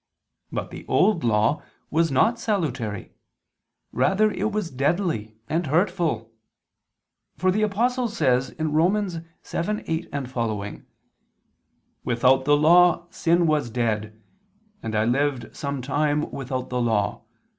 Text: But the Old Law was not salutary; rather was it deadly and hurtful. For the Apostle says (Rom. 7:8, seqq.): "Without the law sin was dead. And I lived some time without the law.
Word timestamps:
But 0.51 0.71
the 0.71 0.83
Old 0.87 1.23
Law 1.23 1.61
was 1.91 2.09
not 2.11 2.39
salutary; 2.39 3.13
rather 3.91 4.29
was 4.47 4.69
it 4.71 4.77
deadly 4.77 5.35
and 5.47 5.67
hurtful. 5.67 6.31
For 7.37 7.51
the 7.51 7.61
Apostle 7.61 8.07
says 8.07 8.55
(Rom. 8.57 8.93
7:8, 8.95 10.09
seqq.): 10.09 10.83
"Without 12.03 12.45
the 12.45 12.57
law 12.57 13.05
sin 13.11 13.45
was 13.45 13.69
dead. 13.69 14.19
And 14.81 14.95
I 14.95 15.05
lived 15.05 15.55
some 15.55 15.83
time 15.83 16.31
without 16.31 16.71
the 16.71 16.81
law. 16.81 17.21